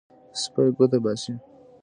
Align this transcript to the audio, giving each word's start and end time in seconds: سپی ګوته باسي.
سپی 0.41 0.65
ګوته 0.75 0.97
باسي. 1.03 1.33